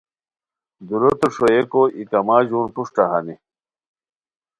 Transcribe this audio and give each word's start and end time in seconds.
دُوروتے 0.87 1.27
ݰوئیکو 1.35 1.81
ای 1.95 2.03
کما 2.11 2.37
ژون 2.47 2.65
پروشٹ 2.73 2.95
ہانی 3.11 3.35